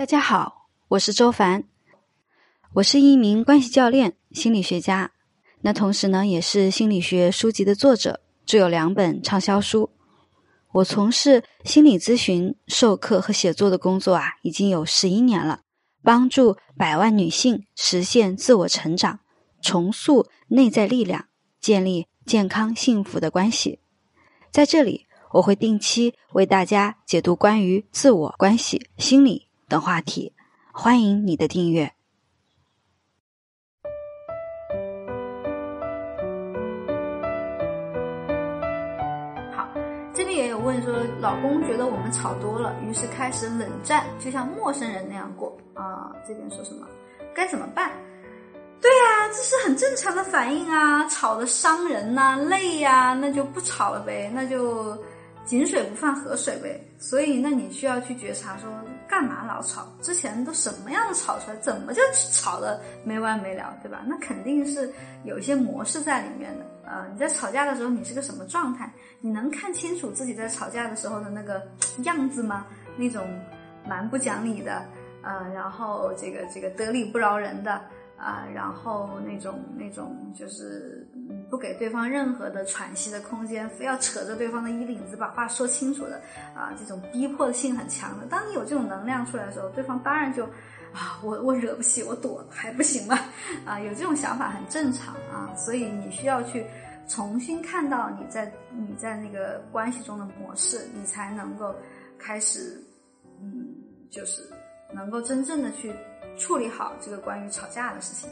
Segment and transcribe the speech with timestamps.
[0.00, 1.64] 大家好，我是周凡，
[2.72, 5.12] 我是一名关系教练、心理学家，
[5.60, 9.90] 那同时呢，也是心理学书籍的作者，著有两本畅销书。
[10.72, 15.60] 我从事心理咨询、授课和写作的工作啊，已经有十一年了，
[16.02, 19.20] 帮助百万女性实现自我成长，
[19.60, 21.26] 重塑内在力量，
[21.60, 23.80] 建立健康幸福的关系。
[24.50, 30.32] 在这里，我会定期为大家解读关于自我、关系、心理等话题，
[30.72, 31.84] 欢迎你的订阅。
[39.54, 39.68] 好，
[40.12, 46.10] 这里也有问说，老公觉得我们吵多了，于是开始冷战，就像陌生人那样过啊。
[46.26, 46.84] 这边说什么？
[47.32, 47.92] 该怎么办？
[48.80, 55.00] 对呀，这是很正常的反应啊，吵得伤人呐，累呀，那就不吵了呗，那就
[55.44, 56.84] 井水不犯河水呗。
[56.98, 58.68] 所以，那你需要去觉察说，
[59.10, 59.86] 干嘛老吵？
[60.00, 61.56] 之前都什么样的吵出来？
[61.56, 62.00] 怎么就
[62.32, 64.02] 吵的没完没了，对吧？
[64.06, 64.90] 那肯定是
[65.24, 66.64] 有一些模式在里面的。
[66.84, 68.90] 呃，你在吵架的时候，你是个什么状态？
[69.20, 71.60] 你能看清楚自己在吵架的时候的那个
[72.04, 72.64] 样子吗？
[72.96, 73.26] 那种
[73.84, 74.82] 蛮不讲理的，
[75.22, 77.80] 呃，然后这个这个得理不饶人的。
[78.20, 81.08] 啊，然后那种那种就是
[81.48, 86.20] 不给对方任何的喘息的空间，非要扯着对方的衣领子把话说清楚的
[86.54, 88.26] 啊，这种逼迫性很强的。
[88.26, 90.44] 当你有这种能量出来的时候，对方当然就
[90.92, 93.18] 啊，我我惹不起，我躲还不行吗？
[93.64, 96.66] 啊，有这种想法很正常啊，所以你需要去
[97.08, 101.74] 重新看到你在你在那个关系中的模式，你才能够
[102.18, 102.78] 开始，
[103.40, 103.66] 嗯，
[104.10, 104.42] 就是
[104.92, 105.90] 能够真正的去。
[106.36, 108.30] 处理好这个关于吵架的事情。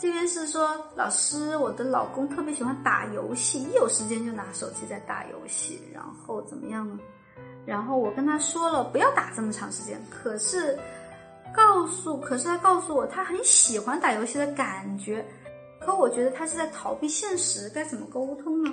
[0.00, 6.98] 这边是说，老师，我的老公特别喜欢打游戏，一有时间就拿手机在打游戏，然后怎么样呢？
[7.64, 10.76] 然后我跟他说了不要打这么长时间，可是
[11.54, 15.24] 告诉，可是他告诉我他很喜欢打游戏的感觉，
[15.80, 18.72] 可我觉得他是在逃避现实，该怎么沟通呢？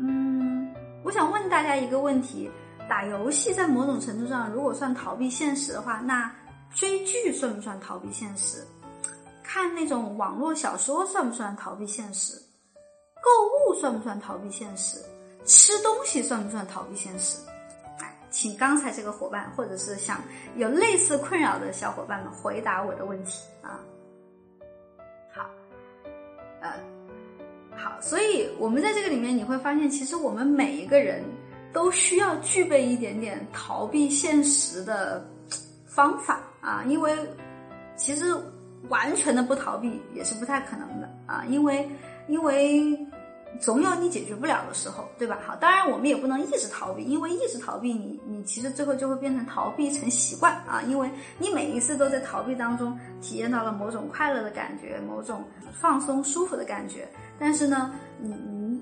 [0.00, 2.50] 嗯，我想问大家一个问题：
[2.88, 6.28] 打游戏在某种程度上如果算逃避现实的话，那？
[6.74, 8.66] 追剧算不算逃避现实？
[9.42, 12.34] 看那种网络小说算不算逃避现实？
[13.14, 14.98] 购物算不算逃避现实？
[15.46, 17.38] 吃东西算不算逃避现实？
[18.30, 20.20] 请刚才这个伙伴，或者是想
[20.56, 23.78] 有类似困扰的小伙伴们回答我的问题啊。
[25.32, 25.48] 好，
[26.60, 26.72] 呃，
[27.76, 31.22] 好，所以我们在这个里面你会发现，其实我们每一个人
[31.72, 35.24] 都需要具备一点点逃避现实的
[35.86, 36.42] 方法。
[36.64, 37.14] 啊，因为
[37.96, 38.24] 其实
[38.88, 41.88] 完全的不逃避也是不太可能的啊，因为
[42.28, 42.98] 因为
[43.60, 45.38] 总有你解决不了的时候，对吧？
[45.46, 51.08] 好，当然我们也不能一直逃避，因为一直逃避你你其实最后就会变成逃避成习惯啊，因为
[51.38, 57.08] 你每一次都在逃避当中体验到了某种快乐的感觉，某种放松舒服的感觉，
[57.38, 58.30] 但是呢，你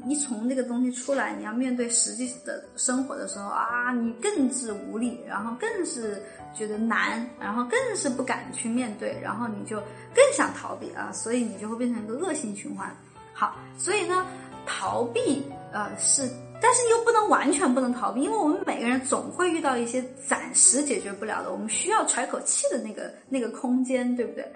[0.04, 6.22] 你一从那个东西出来，你要面对实际的生活的时候啊，你更是无力，然后更是。
[6.54, 9.78] 觉得难，然后更是不敢去面对，然后你就
[10.14, 12.94] 更想逃避啊，所以你就会变成一个恶性循环。
[13.32, 14.26] 好，所以呢，
[14.66, 16.28] 逃避呃是，
[16.60, 24.46] 但是又不能完全不能逃避，因为我们每个人总会遇到一些暂时解决不了的，我们需要喘口气的那个那个空间，对不对？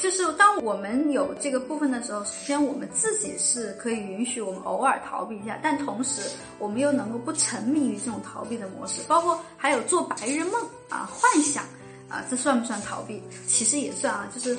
[0.00, 6.22] 就是当我们有这个部分的时候，首先我们自己是可以允许我们偶尔逃避一下，但同时
[6.58, 10.54] 我们又能够不沉迷于这种逃避的模式，包括还有做白日梦
[10.88, 11.64] 啊、幻想
[12.08, 13.22] 啊，这算不算逃避？
[13.46, 14.56] 其实也算啊，就是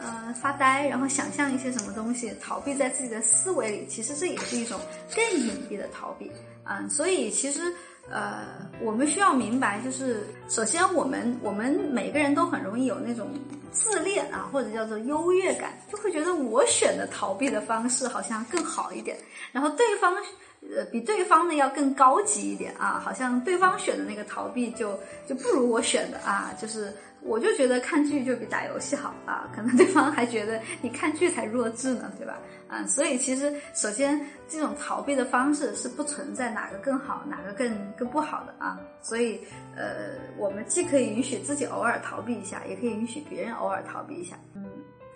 [0.00, 4.80] 呃发呆，然后想象一些什么东西，逃避在自己的思维里，其实这也是一种
[5.14, 6.30] 更隐蔽的逃避
[6.64, 7.74] 嗯，所以其实。
[8.10, 8.46] 呃，
[8.80, 13.28] 我们需要明白，就是首先，我们我们每个人都很容易有那种
[13.70, 15.72] 自恋啊，或者叫做优越感，
[16.08, 19.16] 会觉得我选的逃避的方式好像更好一点，
[19.52, 20.14] 然后对方
[20.76, 26.92] 呃比对方的要更高级一点啊，好像对方选的那个逃避就就不如我选的啊，就是。
[27.20, 32.38] 我就觉得看剧就比打游戏好啊，可能对方还觉得你看剧才弱智呢，对吧？
[32.68, 38.78] 嗯，所以其实首先这种逃避的方式是不存在哪个更好，哪个更更不好的啊。
[39.02, 39.40] 所以
[39.76, 44.38] 呃，我们既可以允许自己偶尔逃避一下，也可以允许别人偶尔逃避一下。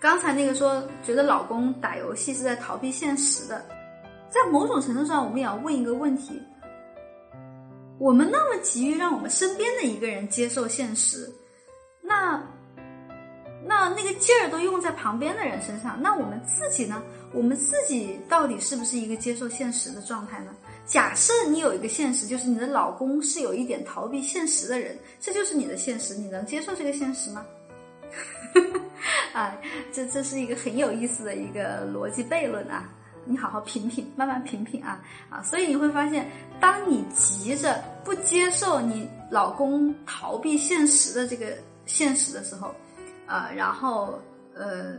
[0.03, 3.65] 刚才那个说觉得老公打游戏是在逃避现实的，
[4.29, 6.41] 在某种程度上，我们也要问一个问题：
[7.99, 11.31] 我们那么急于让我们身边的一个人接受现实？
[12.01, 12.37] 那，
[13.65, 17.01] 那那个劲儿都用在旁边的人身上，那我们自己呢？
[17.31, 20.53] 我们自己到底是不是一个接受现实的状态呢？
[20.85, 27.45] 假设你有一个现实，就是你的老公是有一点逃避现实的人，这就是你的现实，你能接受这个现实吗？
[29.37, 29.57] 啊，
[29.91, 32.87] 这这是一个很有意思的一个逻辑悖论啊！
[33.25, 35.41] 你好好品品，慢慢品品啊啊！
[35.41, 42.75] 所以你会发现，当你急着不接受你老公逃避现实的这个现实的时候，
[43.25, 44.19] 啊，然后
[44.53, 44.93] 呃，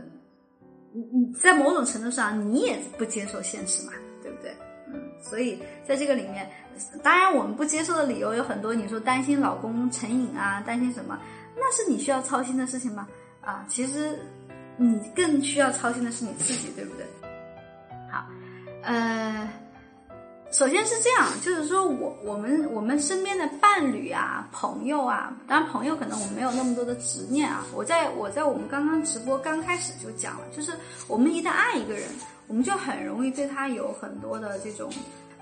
[0.91, 4.51] 你你在某种程度上你也不接受现实嘛，对不对？
[4.87, 6.49] 嗯，所以在这个里面，
[7.01, 11.17] 当然我们不接受的理由有很多，你说担心老公成瘾啊，担心什么？
[11.55, 13.07] 那是你需要操心的事情吗？
[13.45, 14.19] 啊，其实
[14.75, 17.05] 你更需要操心的是你自己，对不对？
[18.11, 18.25] 好，
[18.81, 19.47] 呃，
[20.51, 27.63] 首先是这样，就是说我我们我们身边的伴侣啊、朋友啊，当然朋友可能我们没有那么多的执念啊。
[27.73, 30.71] 我在我在我们刚刚直播刚开始就讲了，就是
[31.07, 32.03] 我们一旦爱一个人，
[32.47, 34.89] 我们就很容易对他有很多的这种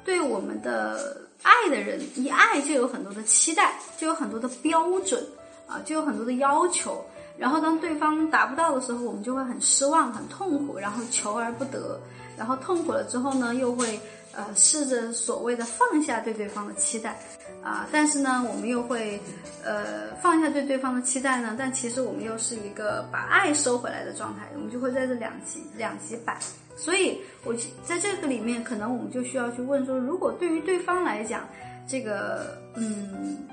[0.03, 5.23] 对我们的爱的人一爱就有很多的期待，就有很多的标准
[5.67, 7.03] 啊，就有很多的要求。
[7.37, 11.99] 然后当对方达不到的时候，我们就会很失望、很痛苦，然后求而不得。
[12.35, 13.99] 然后痛苦了之后呢，又会
[14.35, 17.15] 呃试着所谓的放下对对方的期待，
[17.63, 19.21] 啊，但是呢，我们又会
[19.63, 26.39] 呃放下对对方的期待呢，但其实我们又是一个把爱收回来的状态，我们就会在这两极两极摆。
[26.75, 27.53] 所以，我
[27.83, 31.47] 在这个里面，可能我们就需要去问说，如果对于对方来讲，
[31.87, 33.45] 这个嗯，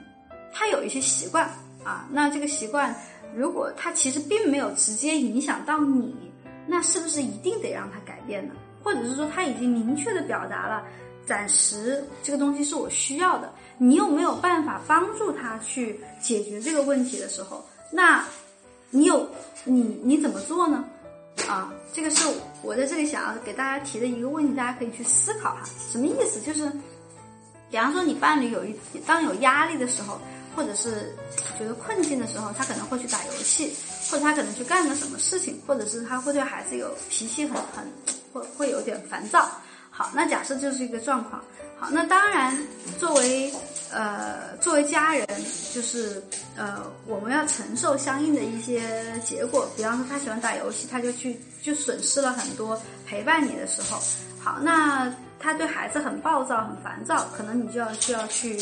[0.55, 1.47] 他有一些习惯
[1.85, 2.95] 啊，那这个习惯。
[3.37, 6.15] 如果他其实并没有直接影响到你，
[6.67, 8.55] 那是不是一定得让他改变呢？
[8.83, 10.83] 或者是说他已经明确的表达了，
[11.27, 18.25] 暂时这个东西是我需要的，你又没有办法帮助他去解决这个问题的时候，那
[18.91, 19.29] 你有
[19.65, 20.85] 你你怎么做呢？
[21.49, 22.29] 啊，这个是
[22.63, 25.63] 我在这里想要给大家提的一个问题，大家可以去思考哈。
[25.91, 26.41] 什么意思？
[26.41, 26.71] 就是，
[27.71, 28.75] 比方说你伴侣有一
[29.07, 30.19] 当有压力的时候。
[30.61, 31.17] 或者是
[31.59, 33.75] 觉得困境的时候，他可能会去打游戏，
[34.11, 37.91] 或者他可能去干个什么事情，或者是他会对孩子有脾气很很
[38.31, 39.51] 会会有点烦躁。
[39.89, 41.43] 好，那假设就是一个状况。
[41.79, 42.55] 好，那当然
[42.99, 43.51] 作为
[43.91, 45.27] 呃作为家人，
[45.73, 46.23] 就是
[46.59, 49.67] 呃我们要承受相应的一些结果。
[49.79, 53.99] 比方说他喜欢打游戏，他就去就损失了很多陪伴你的时候。
[54.39, 58.59] 好，那他对孩子很暴躁很烦躁，可能你就要需要去。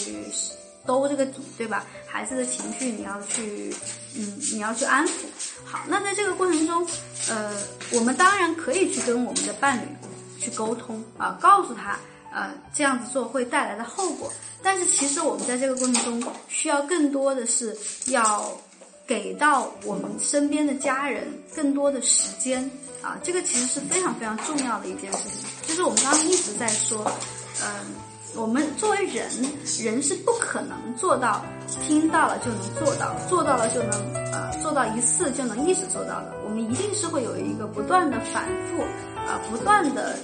[0.89, 1.85] 兜这个底，对吧？
[2.07, 3.71] 孩子的情绪你要去，
[4.17, 5.11] 嗯，你要去安抚。
[5.63, 6.87] 好，那在这个过程中，
[7.29, 7.55] 呃，
[7.93, 9.87] 我们当然可以去跟我们的伴侣
[10.41, 11.99] 去沟通啊，告诉他，
[12.33, 14.33] 呃，这样子做会带来的后果。
[14.63, 17.77] 但是其实我们在这个过程中，需要更多的是
[18.07, 18.51] 要
[19.07, 22.69] 给到我们身边的家人更多的时间
[23.03, 25.45] 啊，这个其实是非常非常重要的一件事情。
[25.67, 27.05] 就是我们刚刚一直在说，
[27.63, 28.09] 嗯。
[28.37, 29.27] 我们作为人，
[29.83, 31.45] 人是不可能做到
[31.83, 36.33] 听到了就能做到，做到了就能呃做到一次就能一直做到的。
[36.45, 38.83] 我们一定是会有一个不断的反复
[39.17, 40.15] 啊，不断的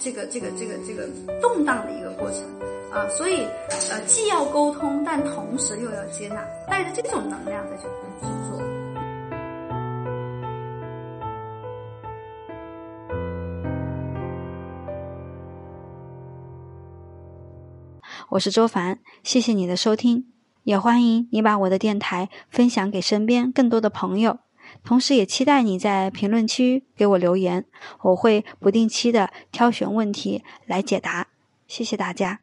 [0.00, 1.06] 这个这个这个这个
[1.42, 2.40] 动荡的一个过程
[2.90, 3.46] 啊，所以
[3.90, 7.84] 呃既要沟通，但同时又要接纳，带着这种能量再去
[18.30, 20.26] 我是周凡，谢谢你的收听，
[20.64, 24.40] 也欢迎你把我的电台分享给身边更多的朋友，
[24.84, 27.64] 同时也期待你在评论区给我留言，
[28.02, 31.28] 我会不定期的挑选问题来解答，
[31.66, 32.40] 谢谢大家。